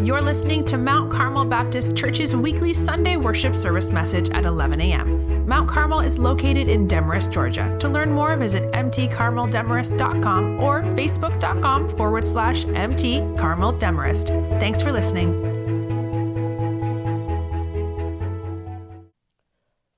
[0.00, 5.46] You're listening to Mount Carmel Baptist Church's weekly Sunday worship service message at 11 a.m.
[5.46, 7.76] Mount Carmel is located in Demorest, Georgia.
[7.80, 14.58] To learn more, visit mtcarmeldemorest.com or facebook.com forward slash mtcarmeldemarest.
[14.58, 15.38] Thanks for listening.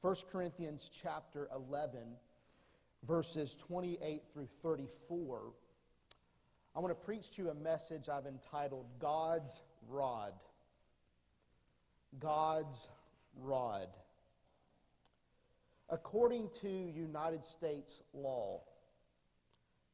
[0.00, 2.00] 1 Corinthians chapter 11,
[3.05, 5.53] verses 28 through 34.
[6.75, 10.33] I want to preach to you a message I've entitled God's Rod.
[12.18, 12.89] God's
[13.41, 13.89] Rod.
[15.89, 18.63] According to United States law,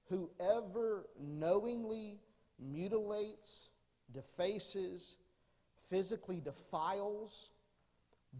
[0.08, 2.20] whoever knowingly
[2.58, 3.70] mutilates,
[4.12, 5.18] defaces,
[5.90, 7.50] physically defiles,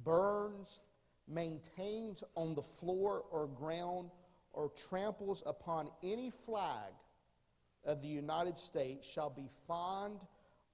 [0.05, 0.81] burns,
[1.27, 4.11] maintains on the floor or ground,
[4.53, 6.93] or tramples upon any flag
[7.85, 10.21] of the United States shall be fined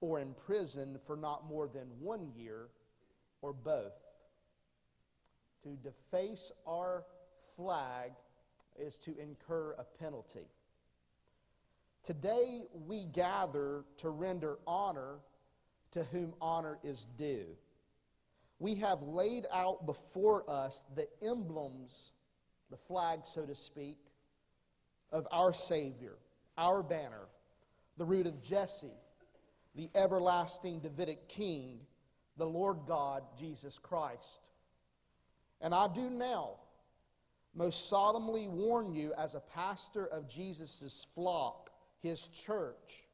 [0.05, 2.67] or imprisoned for not more than one year
[3.41, 3.93] or both.
[5.63, 7.03] To deface our
[7.55, 8.11] flag
[8.77, 10.47] is to incur a penalty.
[12.03, 15.15] Today we gather to render honor
[15.91, 17.47] to whom honor is due.
[18.59, 22.13] We have laid out before us the emblems,
[22.69, 23.97] the flag, so to speak,
[25.11, 26.13] of our Savior,
[26.57, 27.27] our banner,
[27.97, 28.93] the root of Jesse,
[29.75, 31.79] the everlasting Davidic King,
[32.37, 34.39] the Lord God, Jesus Christ.
[35.61, 36.51] And I do now
[37.53, 41.69] most solemnly warn you as a pastor of Jesus' flock,
[42.01, 43.05] his church,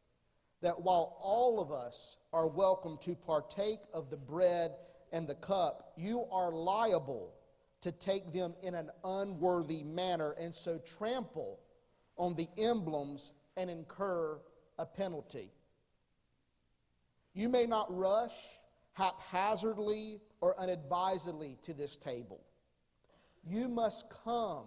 [0.62, 4.72] that while all of us are welcome to partake of the bread
[5.12, 7.34] and the cup, you are liable
[7.82, 11.60] to take them in an unworthy manner and so trample
[12.18, 14.40] on the emblems and incur
[14.78, 15.52] a penalty.
[17.34, 18.36] You may not rush
[18.94, 22.42] haphazardly or unadvisedly to this table.
[23.44, 24.66] You must come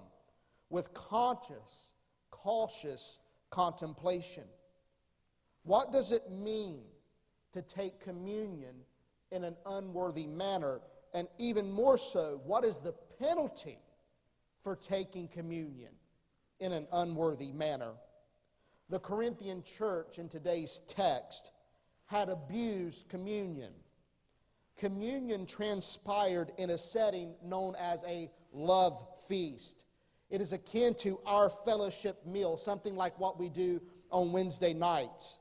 [0.71, 1.93] with conscious,
[2.31, 4.45] cautious contemplation.
[5.63, 6.83] What does it mean
[7.53, 8.75] to take communion
[9.31, 10.81] in an unworthy manner?
[11.13, 13.79] And even more so, what is the penalty
[14.61, 15.93] for taking communion
[16.61, 17.93] in an unworthy manner?
[18.91, 21.53] The Corinthian church in today's text
[22.07, 23.73] had abused communion.
[24.77, 29.85] Communion transpired in a setting known as a love feast.
[30.31, 35.39] It is akin to our fellowship meal, something like what we do on Wednesday nights.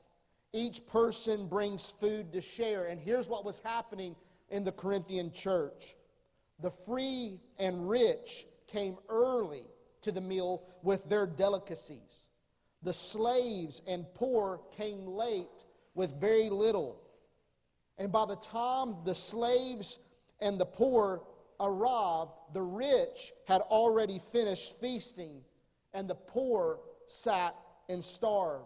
[0.52, 4.14] Each person brings food to share, and here's what was happening
[4.50, 5.94] in the Corinthian church
[6.60, 9.64] the free and rich came early
[10.02, 12.28] to the meal with their delicacies.
[12.82, 15.64] The slaves and poor came late
[15.94, 17.00] with very little.
[17.98, 19.98] And by the time the slaves
[20.40, 21.22] and the poor
[21.60, 25.42] arrived, the rich had already finished feasting,
[25.92, 27.54] and the poor sat
[27.88, 28.64] and starved.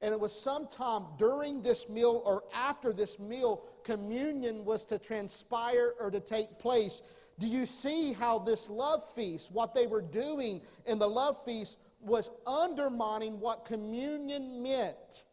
[0.00, 5.94] And it was sometime during this meal or after this meal, communion was to transpire
[5.98, 7.00] or to take place.
[7.38, 11.78] Do you see how this love feast, what they were doing in the love feast,
[12.00, 15.24] was undermining what communion meant?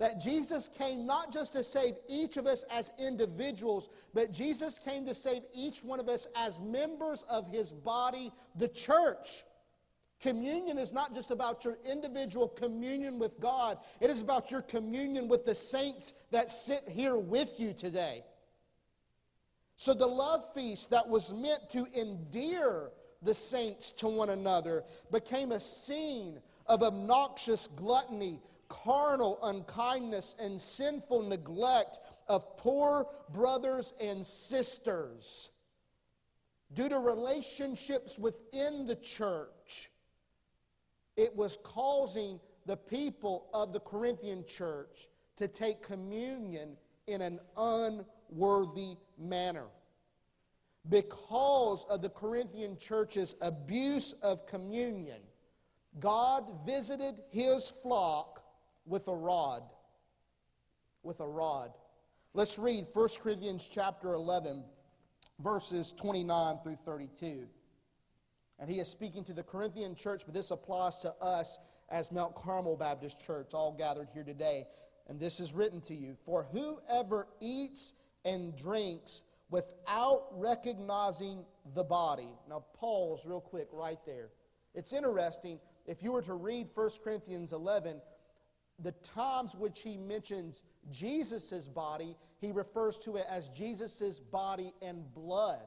[0.00, 5.04] That Jesus came not just to save each of us as individuals, but Jesus came
[5.04, 9.44] to save each one of us as members of his body, the church.
[10.18, 15.28] Communion is not just about your individual communion with God, it is about your communion
[15.28, 18.24] with the saints that sit here with you today.
[19.76, 22.90] So, the love feast that was meant to endear
[23.20, 31.22] the saints to one another became a scene of obnoxious gluttony carnal unkindness and sinful
[31.22, 31.98] neglect
[32.28, 35.50] of poor brothers and sisters
[36.72, 39.90] due to relationships within the church,
[41.16, 46.76] it was causing the people of the Corinthian church to take communion
[47.06, 49.66] in an unworthy manner.
[50.88, 55.20] Because of the Corinthian church's abuse of communion,
[55.98, 58.39] God visited his flock
[58.90, 59.62] with a rod.
[61.02, 61.70] With a rod.
[62.34, 64.64] Let's read 1 Corinthians chapter 11,
[65.38, 67.46] verses 29 through 32.
[68.58, 71.58] And he is speaking to the Corinthian church, but this applies to us
[71.88, 74.66] as Mount Carmel Baptist Church, all gathered here today.
[75.08, 77.94] And this is written to you For whoever eats
[78.24, 81.44] and drinks without recognizing
[81.74, 82.28] the body.
[82.48, 84.28] Now, pause real quick right there.
[84.74, 85.58] It's interesting.
[85.86, 88.00] If you were to read 1 Corinthians 11,
[88.82, 95.12] the times which he mentions Jesus' body, he refers to it as Jesus' body and
[95.14, 95.60] blood.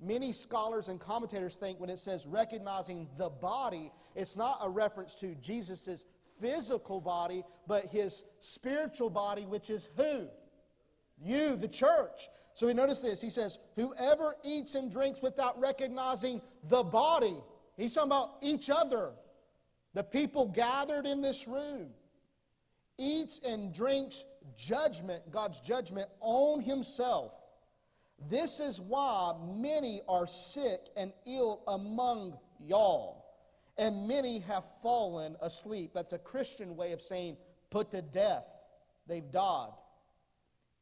[0.00, 5.14] Many scholars and commentators think when it says recognizing the body, it's not a reference
[5.16, 6.04] to Jesus'
[6.40, 10.26] physical body, but his spiritual body, which is who?
[11.16, 12.28] You, the church.
[12.54, 13.20] So we notice this.
[13.20, 17.36] He says, Whoever eats and drinks without recognizing the body,
[17.76, 19.12] he's talking about each other,
[19.94, 21.90] the people gathered in this room,
[22.98, 24.24] eats and drinks
[24.56, 27.40] judgment, God's judgment on himself.
[28.28, 33.24] This is why many are sick and ill among y'all,
[33.78, 35.92] and many have fallen asleep.
[35.94, 37.36] That's a Christian way of saying
[37.70, 38.46] put to death.
[39.06, 39.72] They've died.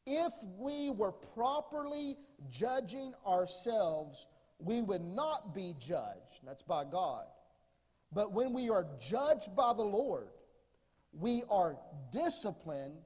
[0.07, 2.17] If we were properly
[2.51, 4.27] judging ourselves,
[4.59, 6.41] we would not be judged.
[6.45, 7.25] That's by God.
[8.15, 10.29] But when we are judged by the Lord,
[11.13, 11.77] we are
[12.11, 12.99] disciplined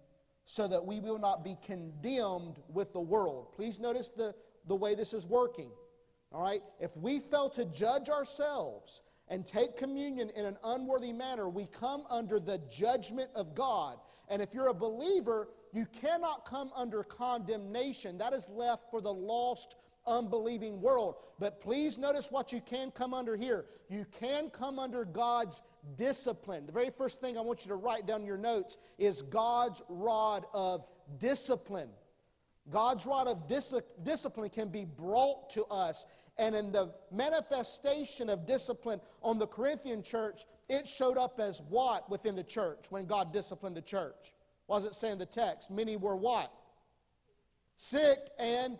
[0.44, 3.52] so that we will not be condemned with the world.
[3.54, 4.34] Please notice the,
[4.66, 5.70] the way this is working.
[6.32, 6.62] All right?
[6.80, 12.04] If we fail to judge ourselves and take communion in an unworthy manner, we come
[12.10, 13.98] under the judgment of God.
[14.28, 18.18] And if you're a believer, you cannot come under condemnation.
[18.18, 19.76] That is left for the lost,
[20.06, 21.16] unbelieving world.
[21.38, 23.66] But please notice what you can come under here.
[23.88, 25.62] You can come under God's
[25.96, 26.66] discipline.
[26.66, 29.82] The very first thing I want you to write down in your notes is God's
[29.88, 30.86] rod of
[31.18, 31.90] discipline.
[32.70, 36.06] God's rod of dis- discipline can be brought to us.
[36.38, 42.10] And in the manifestation of discipline on the Corinthian church, it showed up as what
[42.10, 44.32] within the church when God disciplined the church?
[44.68, 45.70] Does it saying the text?
[45.70, 46.52] Many were what?
[47.76, 48.76] Sick and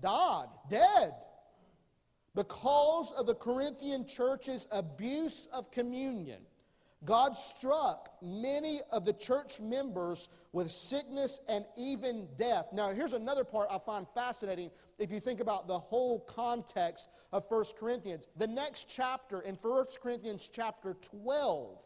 [0.00, 1.14] died, dead
[2.38, 6.40] because of the Corinthian church's abuse of communion,
[7.04, 12.66] God struck many of the church members with sickness and even death.
[12.72, 17.44] Now, here's another part I find fascinating if you think about the whole context of
[17.48, 18.28] 1 Corinthians.
[18.36, 21.80] The next chapter, in 1 Corinthians chapter 12,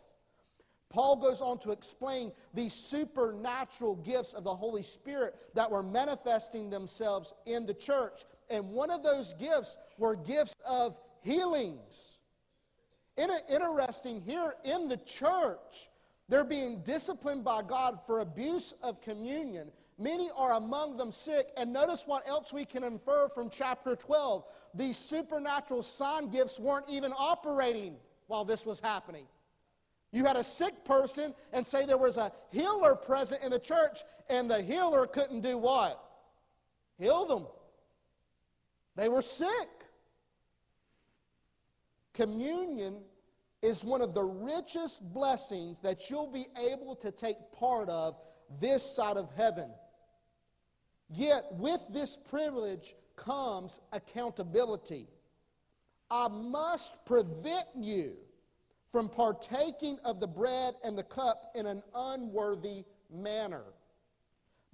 [0.92, 6.68] Paul goes on to explain these supernatural gifts of the Holy Spirit that were manifesting
[6.68, 8.24] themselves in the church.
[8.50, 12.18] And one of those gifts were gifts of healings.
[13.16, 15.88] Interesting, here in the church,
[16.28, 19.70] they're being disciplined by God for abuse of communion.
[19.98, 21.48] Many are among them sick.
[21.56, 24.44] And notice what else we can infer from chapter 12.
[24.74, 27.96] These supernatural sign gifts weren't even operating
[28.26, 29.24] while this was happening.
[30.12, 34.00] You had a sick person and say there was a healer present in the church,
[34.28, 36.02] and the healer couldn't do what?
[36.98, 37.46] Heal them.
[38.94, 39.68] They were sick.
[42.12, 42.98] Communion
[43.62, 48.16] is one of the richest blessings that you'll be able to take part of
[48.60, 49.70] this side of heaven.
[51.08, 55.08] Yet, with this privilege comes accountability.
[56.10, 58.16] I must prevent you
[58.92, 63.64] from partaking of the bread and the cup in an unworthy manner.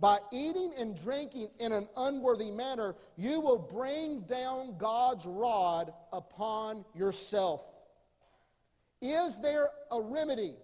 [0.00, 6.84] By eating and drinking in an unworthy manner, you will bring down God's rod upon
[6.94, 7.64] yourself.
[9.00, 10.56] Is there a remedy?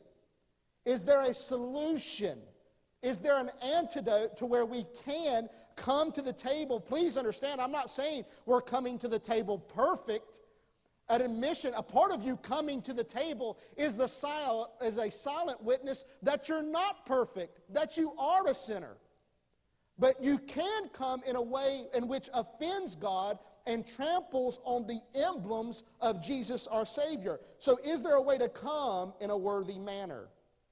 [0.84, 2.38] Is there a solution?
[3.02, 6.80] Is there an antidote to where we can come to the table?
[6.80, 10.40] Please understand, I'm not saying we're coming to the table perfect.
[11.08, 15.10] An admission, a part of you coming to the table is, the sil- is a
[15.10, 18.96] silent witness that you're not perfect, that you are a sinner.
[19.98, 25.00] But you can come in a way in which offends God and tramples on the
[25.14, 27.38] emblems of Jesus our Savior.
[27.58, 30.28] So, is there a way to come in a worthy manner?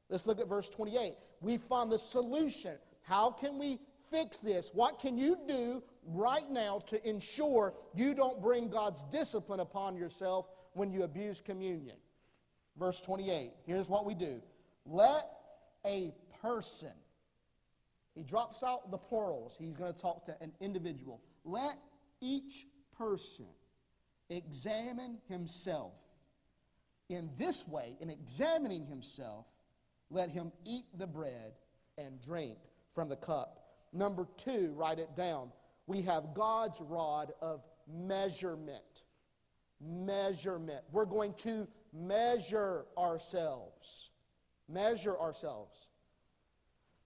[0.09, 1.15] Let's look at verse 28.
[1.41, 2.77] We find the solution.
[3.03, 3.79] How can we
[4.11, 4.71] fix this?
[4.75, 10.49] What can you do right now to ensure you don't bring God's discipline upon yourself
[10.75, 11.97] when you abuse communion.
[12.77, 14.41] Verse 28, here's what we do.
[14.87, 15.25] Let
[15.87, 16.93] a person,
[18.15, 21.21] he drops out the plurals, he's going to talk to an individual.
[21.45, 21.77] Let
[22.21, 22.67] each
[22.97, 23.47] person
[24.31, 25.99] examine himself.
[27.09, 29.47] In this way, in examining himself,
[30.11, 31.53] let him eat the bread
[31.99, 32.59] and drink
[32.95, 33.59] from the cup.
[33.93, 35.51] Number two, write it down
[35.87, 39.03] we have God's rod of measurement.
[39.81, 40.83] Measurement.
[40.93, 44.11] We're going to measure ourselves.
[44.69, 45.89] Measure ourselves.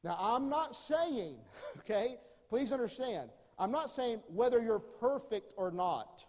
[0.04, 1.38] Now, I'm not saying,
[1.78, 2.16] okay,
[2.48, 6.24] please understand, I'm not saying whether you're perfect or not.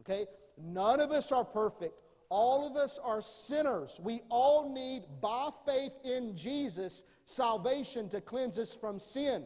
[0.00, 0.26] Okay?
[0.62, 1.94] None of us are perfect.
[2.28, 4.00] All of us are sinners.
[4.02, 9.44] We all need, by faith in Jesus, salvation to cleanse us from sin.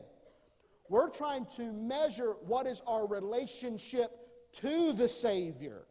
[0.88, 4.10] We're trying to measure what is our relationship
[4.54, 5.86] to the Savior.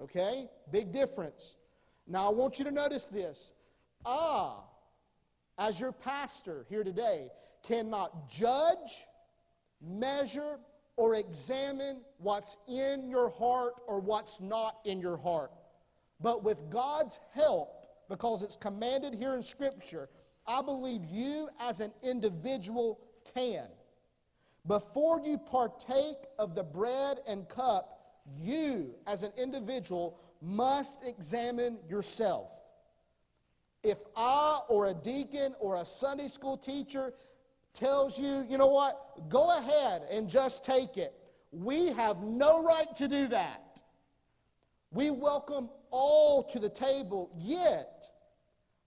[0.00, 0.48] Okay?
[0.70, 1.54] Big difference.
[2.06, 3.52] Now, I want you to notice this.
[4.04, 4.64] Ah,
[5.58, 7.28] as your pastor here today,
[7.62, 9.06] cannot judge,
[9.80, 10.58] measure,
[10.96, 15.52] or examine what's in your heart or what's not in your heart.
[16.20, 20.08] But with God's help, because it's commanded here in Scripture,
[20.46, 23.00] I believe you as an individual
[23.34, 23.68] can.
[24.66, 27.98] Before you partake of the bread and cup,
[28.38, 32.60] you as an individual must examine yourself.
[33.82, 37.14] If I or a deacon or a Sunday school teacher
[37.72, 41.14] tells you, you know what, go ahead and just take it,
[41.52, 43.80] we have no right to do that.
[44.92, 48.06] We welcome all to the table, yet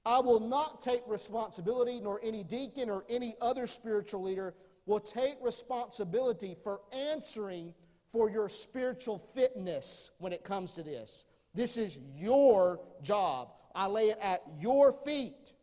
[0.05, 4.53] I will not take responsibility, nor any deacon or any other spiritual leader
[4.85, 7.73] will take responsibility for answering
[8.11, 11.25] for your spiritual fitness when it comes to this.
[11.53, 13.53] This is your job.
[13.73, 15.53] I lay it at your feet.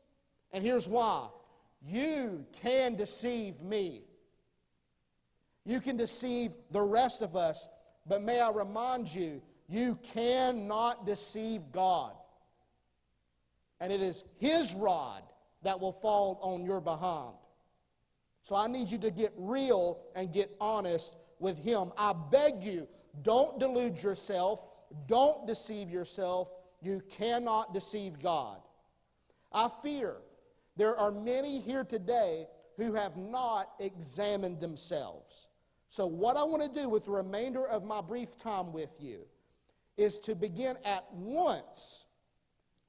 [0.53, 1.29] And here's why
[1.83, 4.03] you can deceive me.
[5.65, 7.69] You can deceive the rest of us,
[8.07, 12.13] but may I remind you, you cannot deceive God.
[13.79, 15.23] And it is His rod
[15.63, 17.37] that will fall on your behind.
[18.43, 21.93] So I need you to get real and get honest with Him.
[21.97, 22.89] I beg you,
[23.23, 24.65] don't delude yourself,
[25.07, 26.53] don't deceive yourself.
[26.83, 28.59] You cannot deceive God.
[29.53, 30.17] I fear
[30.77, 35.49] there are many here today who have not examined themselves.
[35.89, 39.27] So, what I want to do with the remainder of my brief time with you
[39.97, 42.07] is to begin at once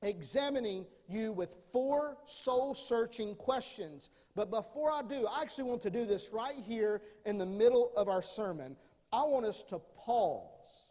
[0.01, 4.09] examining you with four soul searching questions.
[4.35, 7.91] But before I do, I actually want to do this right here in the middle
[7.97, 8.77] of our sermon.
[9.11, 10.85] I want us to pause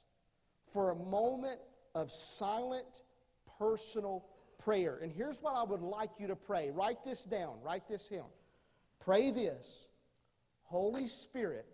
[0.72, 1.58] for a moment
[1.94, 3.02] of silent,
[3.58, 4.26] personal
[4.58, 4.98] prayer.
[5.02, 6.70] And here's what I would like you to pray.
[6.70, 8.28] Write this down, write this down.
[9.00, 9.88] Pray this
[10.62, 11.66] Holy Spirit,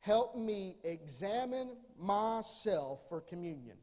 [0.00, 3.76] help me examine myself for communion.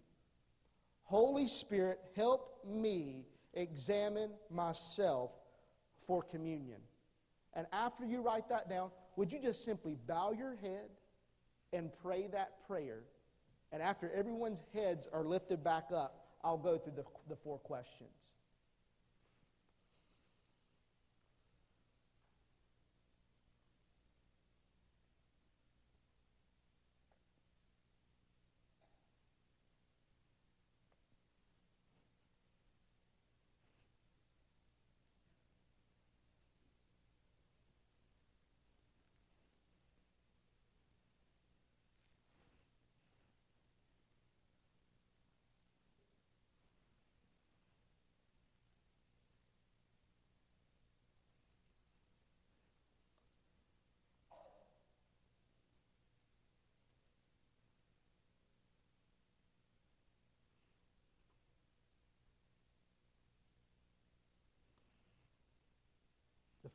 [1.03, 5.33] Holy Spirit, help me examine myself
[6.05, 6.79] for communion.
[7.53, 10.89] And after you write that down, would you just simply bow your head
[11.73, 13.03] and pray that prayer?
[13.71, 18.09] And after everyone's heads are lifted back up, I'll go through the, the four questions.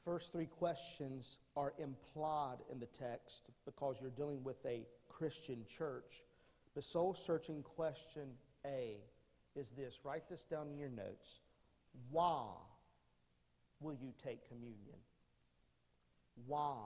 [0.04, 6.22] First three questions are implied in the text because you're dealing with a Christian church.
[6.74, 8.28] The soul searching question
[8.64, 8.96] A
[9.56, 11.40] is this write this down in your notes.
[12.10, 12.46] Why
[13.80, 14.98] will you take communion?
[16.46, 16.76] Why?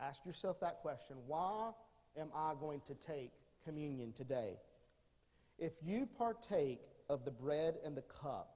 [0.00, 1.16] Ask yourself that question.
[1.26, 1.70] Why
[2.18, 3.32] am I going to take
[3.64, 4.58] communion today?
[5.58, 8.53] If you partake of the bread and the cup,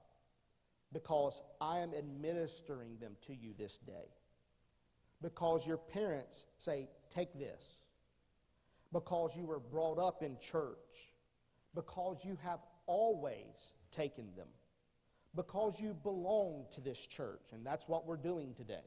[0.93, 4.13] because I am administering them to you this day.
[5.21, 7.77] Because your parents say, Take this.
[8.93, 11.13] Because you were brought up in church.
[11.75, 14.47] Because you have always taken them.
[15.35, 18.85] Because you belong to this church, and that's what we're doing today.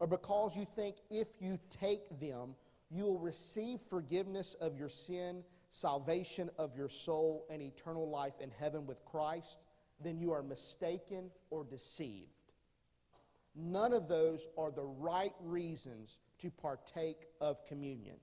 [0.00, 2.56] Or because you think if you take them,
[2.90, 8.50] you will receive forgiveness of your sin, salvation of your soul, and eternal life in
[8.50, 9.58] heaven with Christ
[10.02, 12.28] then you are mistaken or deceived.
[13.54, 18.16] None of those are the right reasons to partake of communion.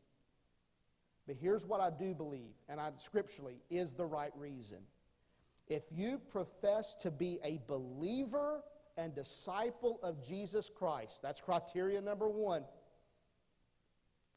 [1.27, 4.79] But here's what I do believe, and I scripturally is the right reason.
[5.67, 8.63] If you profess to be a believer
[8.97, 12.63] and disciple of Jesus Christ, that's criteria number one.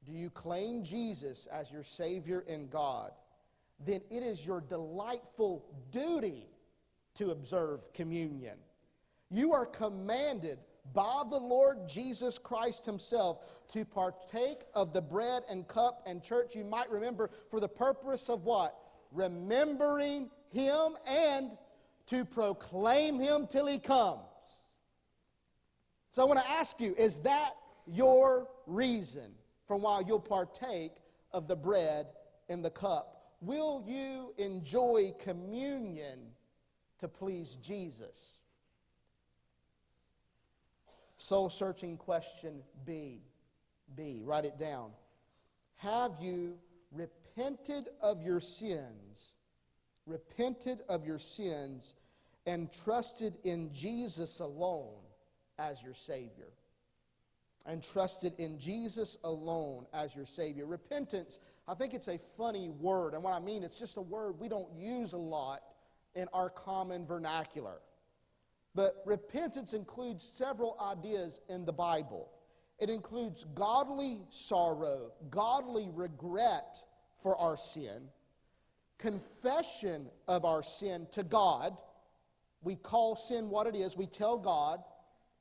[0.04, 3.12] Do you claim Jesus as your Savior and God?
[3.84, 6.46] then it is your delightful duty
[7.14, 8.56] to observe communion.
[9.30, 10.58] You are commanded
[10.92, 16.02] by the Lord Jesus Christ Himself to partake of the bread and cup.
[16.06, 18.76] And, church, you might remember for the purpose of what?
[19.10, 21.52] Remembering Him and
[22.06, 24.20] to proclaim Him till He comes.
[26.10, 27.52] So I want to ask you is that
[27.86, 29.32] your reason
[29.66, 30.92] for why you'll partake
[31.32, 32.06] of the bread
[32.50, 33.36] and the cup?
[33.40, 36.18] Will you enjoy communion
[37.02, 38.38] to please Jesus?
[41.16, 43.22] Soul searching question B.
[43.96, 44.22] B.
[44.24, 44.92] Write it down.
[45.78, 46.54] Have you
[46.92, 49.34] repented of your sins,
[50.06, 51.94] repented of your sins,
[52.46, 55.02] and trusted in Jesus alone
[55.58, 56.52] as your Savior?
[57.66, 60.66] And trusted in Jesus alone as your Savior.
[60.66, 63.14] Repentance, I think it's a funny word.
[63.14, 65.62] And what I mean, it's just a word we don't use a lot
[66.14, 67.80] in our common vernacular.
[68.74, 72.30] But repentance includes several ideas in the Bible.
[72.78, 76.82] It includes godly sorrow, godly regret
[77.22, 78.08] for our sin,
[78.98, 81.80] confession of our sin to God.
[82.62, 84.80] We call sin what it is, we tell God.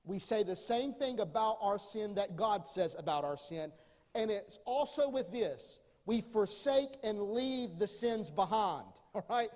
[0.04, 3.72] We say the same thing about our sin that God says about our sin.
[4.16, 8.88] And it's also with this we forsake and leave the sins behind.
[9.14, 9.50] All right?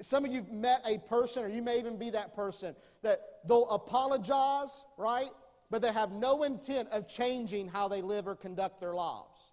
[0.00, 3.68] Some of you've met a person, or you may even be that person, that they'll
[3.70, 5.30] apologize, right?
[5.70, 9.52] But they have no intent of changing how they live or conduct their lives.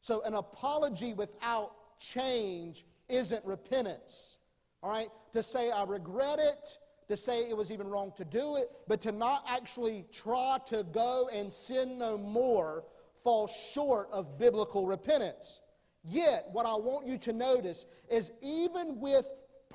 [0.00, 4.38] So an apology without change isn't repentance,
[4.82, 5.08] all right?
[5.32, 9.00] To say, I regret it, to say it was even wrong to do it, but
[9.02, 12.84] to not actually try to go and sin no more
[13.22, 15.60] falls short of biblical repentance.
[16.04, 19.26] Yet, what I want you to notice is even with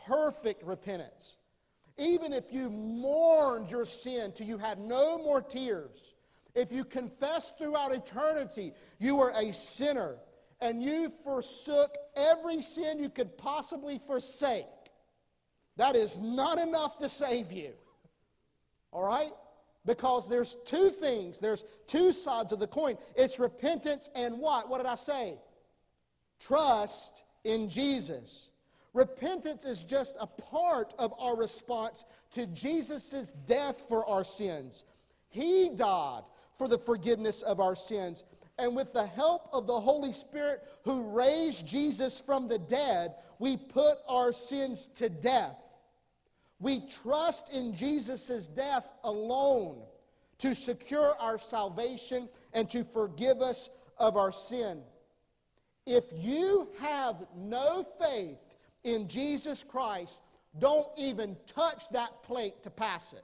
[0.07, 1.37] perfect repentance.
[1.97, 6.15] Even if you mourned your sin till you had no more tears,
[6.55, 10.17] if you confessed throughout eternity you were a sinner
[10.59, 14.65] and you forsook every sin you could possibly forsake,
[15.77, 17.73] that is not enough to save you.
[18.91, 19.31] All right?
[19.85, 22.97] Because there's two things, there's two sides of the coin.
[23.15, 24.69] It's repentance and what?
[24.69, 25.39] What did I say?
[26.39, 28.50] Trust in Jesus.
[28.93, 34.83] Repentance is just a part of our response to Jesus' death for our sins.
[35.29, 36.23] He died
[36.53, 38.25] for the forgiveness of our sins.
[38.59, 43.55] And with the help of the Holy Spirit who raised Jesus from the dead, we
[43.55, 45.57] put our sins to death.
[46.59, 49.81] We trust in Jesus' death alone
[50.39, 54.81] to secure our salvation and to forgive us of our sin.
[55.87, 58.37] If you have no faith
[58.83, 60.21] in Jesus Christ,
[60.59, 63.23] don't even touch that plate to pass it.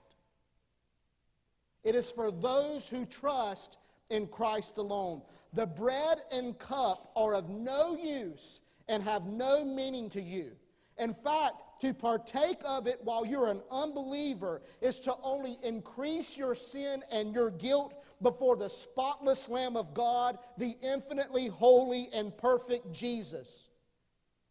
[1.84, 3.78] It is for those who trust
[4.10, 5.22] in Christ alone.
[5.54, 10.52] The bread and cup are of no use and have no meaning to you.
[10.98, 16.56] In fact, to partake of it while you're an unbeliever is to only increase your
[16.56, 22.92] sin and your guilt before the spotless Lamb of God, the infinitely holy and perfect
[22.92, 23.70] Jesus.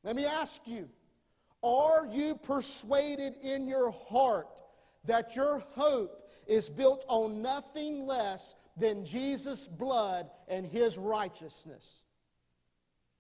[0.05, 0.89] Let me ask you
[1.67, 4.47] are you persuaded in your heart
[5.05, 12.03] that your hope is built on nothing less than Jesus' blood and his righteousness?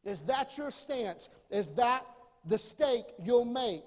[0.04, 1.28] Is that your stance?
[1.50, 2.06] Is that
[2.44, 3.82] the stake you'll make?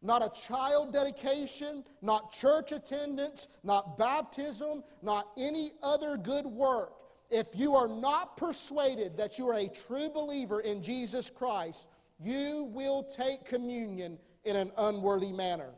[0.00, 6.92] Not a child dedication, not church attendance, not baptism, not any other good work.
[7.30, 11.86] If you are not persuaded that you are a true believer in Jesus Christ,
[12.22, 15.70] you will take communion in an unworthy manner.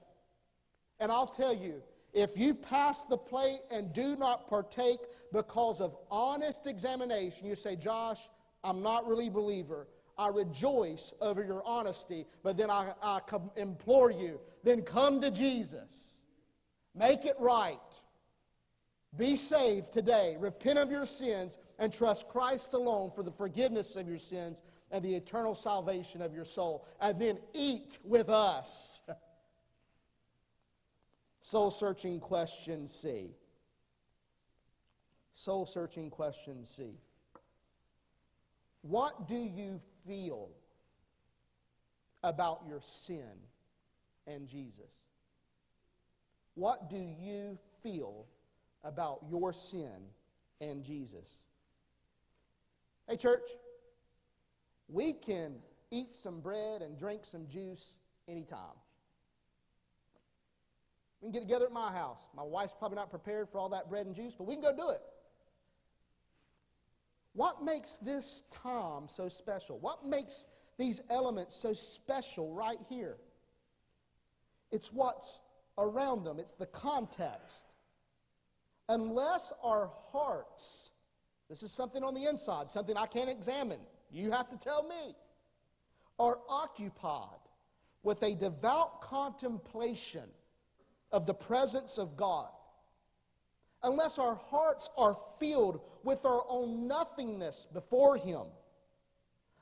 [1.00, 5.00] And I'll tell you, if you pass the plate and do not partake
[5.32, 8.28] because of honest examination, you say, Josh,
[8.62, 9.88] I'm not really a believer.
[10.16, 13.20] I rejoice over your honesty, but then I, I
[13.56, 16.18] implore you, then come to Jesus.
[16.94, 17.78] Make it right.
[19.16, 20.36] Be saved today.
[20.38, 25.04] Repent of your sins and trust Christ alone for the forgiveness of your sins and
[25.04, 26.86] the eternal salvation of your soul.
[27.00, 29.02] And then eat with us.
[31.40, 33.34] Soul searching question C.
[35.34, 36.98] Soul searching question C.
[38.82, 40.50] What do you feel
[42.22, 43.32] about your sin
[44.26, 44.92] and Jesus?
[46.54, 48.26] What do you feel
[48.84, 50.08] about your sin
[50.60, 51.40] and Jesus?
[53.08, 53.42] Hey, church,
[54.88, 55.56] we can
[55.90, 57.96] eat some bread and drink some juice
[58.28, 58.76] anytime.
[61.20, 62.28] We can get together at my house.
[62.36, 64.76] My wife's probably not prepared for all that bread and juice, but we can go
[64.76, 65.00] do it.
[67.32, 69.78] What makes this time so special?
[69.78, 70.46] What makes
[70.78, 73.16] these elements so special right here?
[74.70, 75.40] It's what's
[75.78, 77.66] around them, it's the context.
[78.88, 80.90] Unless our hearts,
[81.48, 83.80] this is something on the inside, something I can't examine,
[84.14, 85.14] you have to tell me,
[86.18, 87.28] are occupied
[88.02, 90.28] with a devout contemplation
[91.10, 92.48] of the presence of God,
[93.82, 98.42] unless our hearts are filled with our own nothingness before Him,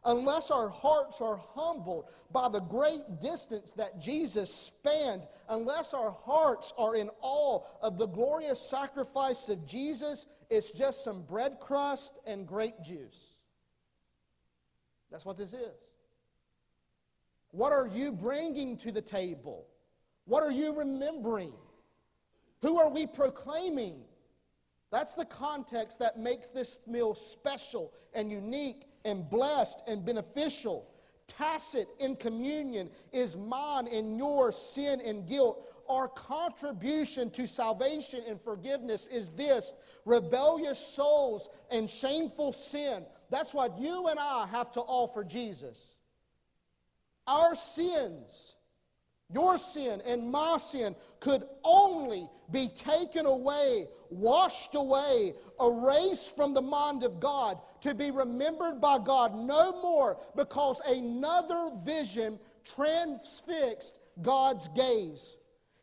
[0.04, 6.74] unless our hearts are humbled by the great distance that Jesus spanned, unless our hearts
[6.76, 12.46] are in awe of the glorious sacrifice of Jesus, it's just some bread crust and
[12.46, 13.31] grape juice.
[15.12, 15.76] That's what this is.
[17.50, 19.66] What are you bringing to the table?
[20.24, 21.52] What are you remembering?
[22.62, 24.00] Who are we proclaiming?
[24.90, 30.88] That's the context that makes this meal special and unique and blessed and beneficial.
[31.26, 35.68] Tacit in communion is mine and your sin and guilt.
[35.88, 43.04] Our contribution to salvation and forgiveness is this rebellious souls and shameful sin.
[43.32, 45.96] That's what you and I have to offer Jesus.
[47.26, 48.54] Our sins
[49.32, 56.60] your sin and my sin could only be taken away, washed away, erased from the
[56.60, 64.68] mind of God to be remembered by God no more because another vision transfixed God's
[64.68, 65.36] gaze.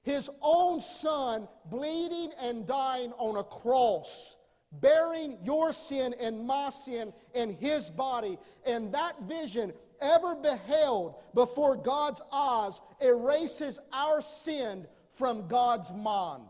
[0.03, 4.38] His own son bleeding and dying on a cross
[4.71, 8.38] bearing your sin and my sin in his body.
[8.65, 16.43] And that vision ever beheld before God's eyes erases our sin from God's mind.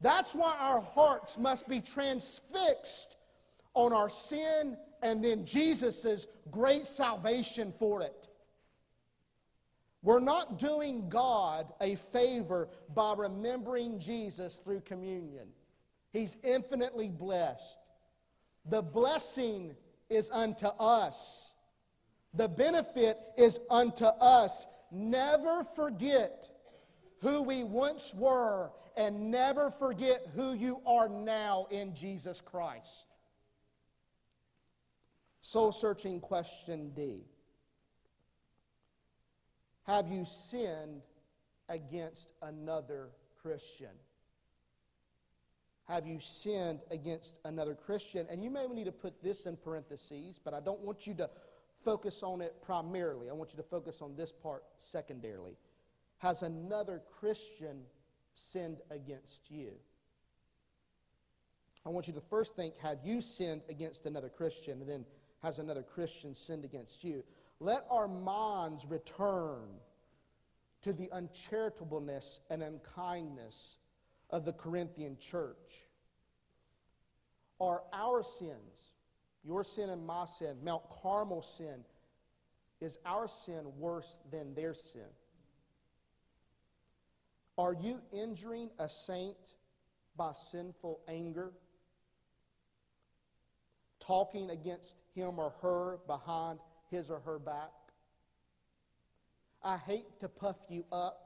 [0.00, 3.16] That's why our hearts must be transfixed
[3.72, 8.28] on our sin and then Jesus' great salvation for it.
[10.02, 15.48] We're not doing God a favor by remembering Jesus through communion.
[16.14, 17.80] He's infinitely blessed.
[18.66, 19.74] The blessing
[20.08, 21.52] is unto us.
[22.34, 24.68] The benefit is unto us.
[24.92, 26.48] Never forget
[27.20, 33.06] who we once were and never forget who you are now in Jesus Christ.
[35.40, 37.24] Soul searching question D
[39.88, 41.02] Have you sinned
[41.68, 43.08] against another
[43.42, 43.90] Christian?
[45.88, 48.26] Have you sinned against another Christian?
[48.30, 51.28] And you may need to put this in parentheses, but I don't want you to
[51.84, 53.28] focus on it primarily.
[53.28, 55.56] I want you to focus on this part secondarily.
[56.18, 57.82] Has another Christian
[58.32, 59.72] sinned against you?
[61.84, 64.80] I want you to first think, have you sinned against another Christian?
[64.80, 65.04] And then,
[65.42, 67.22] has another Christian sinned against you?
[67.60, 69.68] Let our minds return
[70.80, 73.78] to the uncharitableness and unkindness
[74.30, 75.86] of the Corinthian church.
[77.60, 78.92] Are our sins,
[79.44, 81.84] your sin and my sin, Mount Carmel sin,
[82.80, 85.08] is our sin worse than their sin?
[87.56, 89.36] Are you injuring a saint
[90.16, 91.52] by sinful anger?
[94.00, 96.58] Talking against him or her behind
[96.90, 97.70] his or her back?
[99.62, 101.23] I hate to puff you up,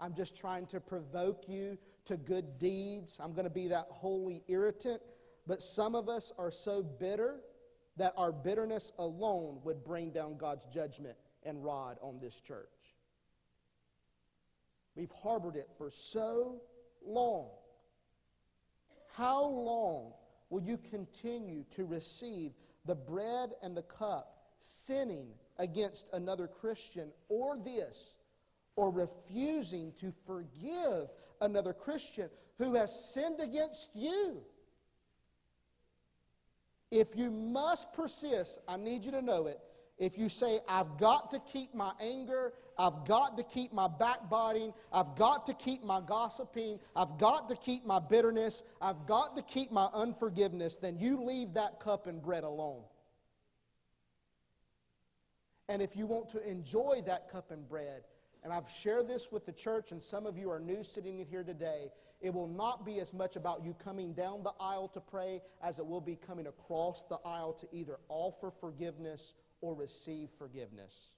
[0.00, 3.20] I'm just trying to provoke you to good deeds.
[3.22, 5.02] I'm going to be that holy irritant.
[5.46, 7.40] But some of us are so bitter
[7.96, 12.68] that our bitterness alone would bring down God's judgment and rod on this church.
[14.94, 16.62] We've harbored it for so
[17.04, 17.50] long.
[19.16, 20.12] How long
[20.48, 27.58] will you continue to receive the bread and the cup, sinning against another Christian, or
[27.58, 28.16] this?
[28.80, 31.10] Or refusing to forgive
[31.42, 34.40] another Christian who has sinned against you.
[36.90, 39.58] If you must persist, I need you to know it.
[39.98, 44.72] If you say, I've got to keep my anger, I've got to keep my backbiting,
[44.90, 49.42] I've got to keep my gossiping, I've got to keep my bitterness, I've got to
[49.42, 52.84] keep my unforgiveness, then you leave that cup and bread alone.
[55.68, 58.04] And if you want to enjoy that cup and bread,
[58.42, 61.26] and I've shared this with the church, and some of you are new sitting in
[61.26, 61.90] here today.
[62.20, 65.78] It will not be as much about you coming down the aisle to pray as
[65.78, 71.12] it will be coming across the aisle to either offer forgiveness or receive forgiveness.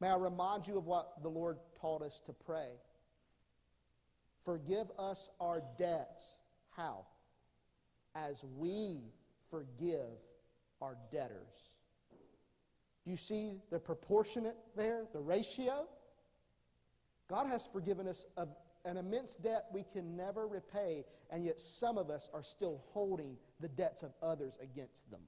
[0.00, 2.70] May I remind you of what the Lord taught us to pray?
[4.44, 6.36] Forgive us our debts.
[6.74, 7.04] How?
[8.14, 9.02] As we
[9.50, 10.18] forgive
[10.80, 11.70] our debtors.
[13.10, 15.88] You see the proportionate there, the ratio?
[17.28, 18.50] God has forgiven us of
[18.84, 23.36] an immense debt we can never repay, and yet some of us are still holding
[23.58, 25.22] the debts of others against them.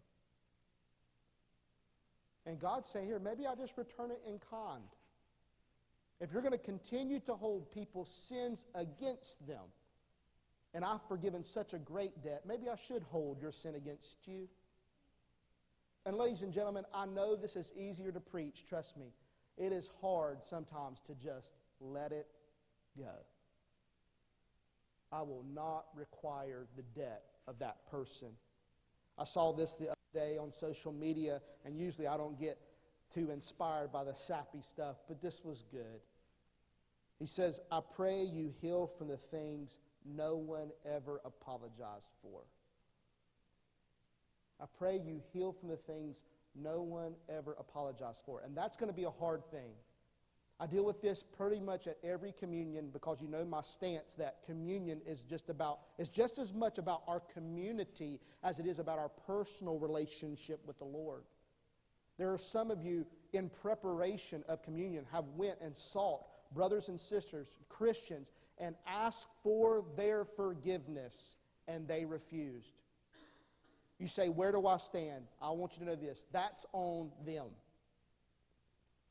[2.47, 4.85] And God's saying here, maybe I'll just return it in kind.
[6.21, 9.65] If you're going to continue to hold people's sins against them,
[10.73, 14.49] and I've forgiven such a great debt, maybe I should hold your sin against you.
[16.05, 19.13] And, ladies and gentlemen, I know this is easier to preach, trust me.
[19.57, 22.27] It is hard sometimes to just let it
[22.99, 23.13] go.
[25.13, 28.29] I will not require the debt of that person.
[29.19, 32.59] I saw this the other day on social media, and usually I don't get
[33.15, 36.01] too inspired by the sappy stuff, but this was good.
[37.19, 42.41] He says, I pray you heal from the things no one ever apologized for.
[44.63, 48.43] I pray you heal from the things no one ever apologized for.
[48.45, 49.73] And that's going to be a hard thing.
[50.61, 54.45] I deal with this pretty much at every communion because you know my stance that
[54.47, 58.99] communion is just about is just as much about our community as it is about
[58.99, 61.25] our personal relationship with the Lord.
[62.17, 66.21] There are some of you in preparation of communion have went and sought
[66.55, 72.82] brothers and sisters, Christians, and asked for their forgiveness and they refused.
[74.03, 75.27] You say, Where do I stand?
[75.41, 76.27] I want you to know this.
[76.33, 77.47] That's on them.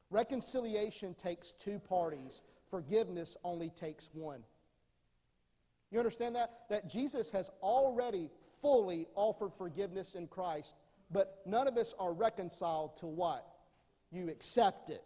[0.10, 4.44] Reconciliation takes two parties, forgiveness only takes one.
[5.92, 6.64] You understand that?
[6.70, 8.30] That Jesus has already
[8.62, 10.76] fully offered forgiveness in Christ,
[11.10, 13.48] but none of us are reconciled to what?
[14.12, 15.06] You accept it.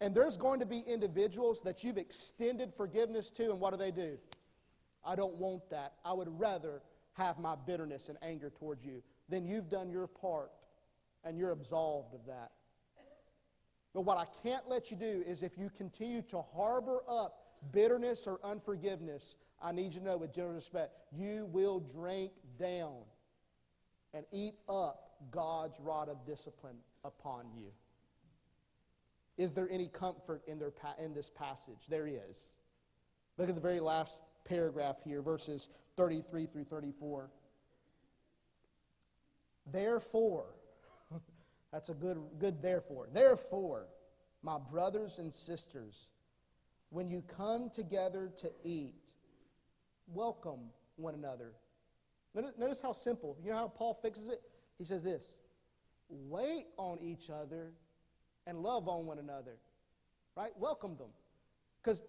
[0.00, 3.90] And there's going to be individuals that you've extended forgiveness to, and what do they
[3.90, 4.18] do?
[5.04, 5.94] I don't want that.
[6.04, 6.80] I would rather
[7.14, 9.02] have my bitterness and anger towards you.
[9.28, 10.50] Then you've done your part,
[11.24, 12.52] and you're absolved of that.
[13.94, 18.26] But what I can't let you do is if you continue to harbor up bitterness
[18.26, 22.98] or unforgiveness, I need you to know with general respect, you will drink down
[24.14, 27.66] and eat up God's rod of discipline upon you.
[29.36, 31.86] Is there any comfort in, their, in this passage?
[31.88, 32.50] There is.
[33.38, 37.30] Look at the very last paragraph here, verses 33 through 34.
[39.70, 40.46] Therefore,
[41.72, 43.08] that's a good, good therefore.
[43.12, 43.86] Therefore,
[44.42, 46.10] my brothers and sisters,
[46.90, 48.94] when you come together to eat,
[50.08, 51.52] welcome one another.
[52.34, 53.36] Notice how simple.
[53.42, 54.40] You know how Paul fixes it?
[54.78, 55.36] He says this
[56.08, 57.72] wait on each other
[58.46, 59.56] and love on one another.
[60.36, 60.52] Right?
[60.58, 61.10] Welcome them.
[61.82, 62.02] Because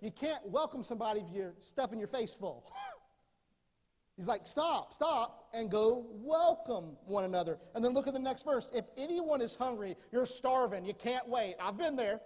[0.00, 2.70] you can't welcome somebody if you're stuffing your face full.
[4.16, 7.58] He's like, stop, stop, and go welcome one another.
[7.74, 8.70] And then look at the next verse.
[8.72, 11.56] If anyone is hungry, you're starving, you can't wait.
[11.60, 12.20] I've been there.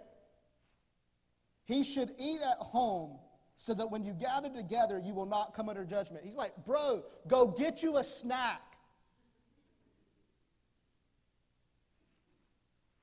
[1.65, 3.17] He should eat at home
[3.55, 6.23] so that when you gather together, you will not come under judgment.
[6.23, 8.61] He's like, bro, go get you a snack.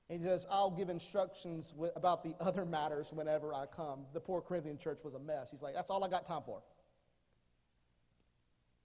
[0.09, 4.07] He says, I'll give instructions about the other matters whenever I come.
[4.13, 5.51] The poor Corinthian church was a mess.
[5.51, 6.63] He's like, that's all I got time for.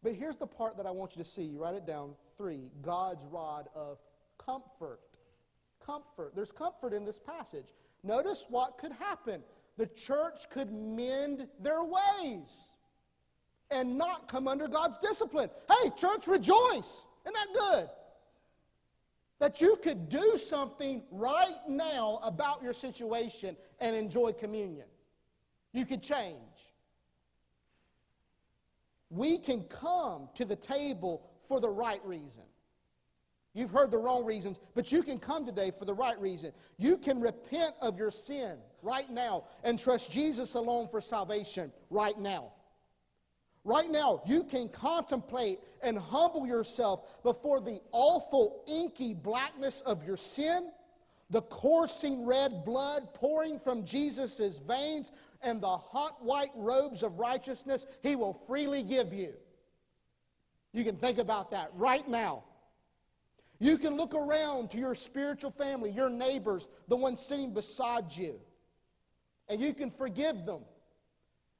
[0.03, 1.53] But here's the part that I want you to see.
[1.55, 2.15] Write it down.
[2.37, 3.99] Three, God's rod of
[4.43, 4.99] comfort.
[5.85, 6.33] Comfort.
[6.35, 7.67] There's comfort in this passage.
[8.03, 9.43] Notice what could happen.
[9.77, 12.75] The church could mend their ways
[13.69, 15.49] and not come under God's discipline.
[15.69, 17.05] Hey, church, rejoice.
[17.25, 17.89] Isn't that good?
[19.41, 24.85] That you could do something right now about your situation and enjoy communion.
[25.73, 26.71] You could change
[29.11, 32.43] we can come to the table for the right reason.
[33.53, 36.53] You've heard the wrong reasons, but you can come today for the right reason.
[36.77, 42.17] You can repent of your sin right now and trust Jesus alone for salvation right
[42.17, 42.53] now.
[43.63, 50.17] Right now, you can contemplate and humble yourself before the awful, inky blackness of your
[50.17, 50.71] sin,
[51.29, 55.11] the coursing red blood pouring from Jesus' veins
[55.43, 59.33] and the hot white robes of righteousness he will freely give you.
[60.73, 62.43] You can think about that right now.
[63.59, 68.39] You can look around to your spiritual family, your neighbors, the ones sitting beside you,
[69.47, 70.61] and you can forgive them.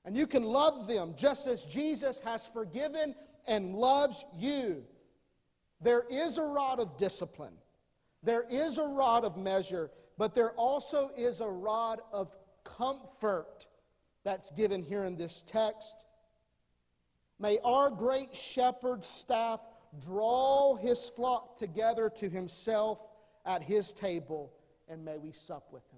[0.04, 3.16] And you can love them just as Jesus has forgiven
[3.48, 4.84] and loves you.
[5.82, 7.54] There is a rod of discipline,
[8.24, 13.68] there is a rod of measure, but there also is a rod of comfort
[14.24, 15.96] that's given here in this text.
[17.40, 19.62] May our great shepherd staff
[20.00, 23.10] draw his flock together to himself
[23.46, 24.54] at his table,
[24.88, 25.91] and may we sup with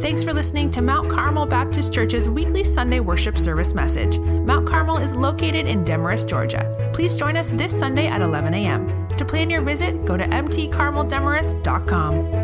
[0.00, 4.18] Thanks for listening to Mount Carmel Baptist Church's weekly Sunday worship service message.
[4.18, 6.90] Mount Carmel is located in Demorest, Georgia.
[6.94, 9.08] Please join us this Sunday at 11 a.m.
[9.18, 12.39] To plan your visit, go to mtcarmeldemorest.com.